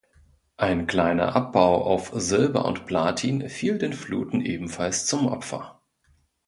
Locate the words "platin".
2.87-3.47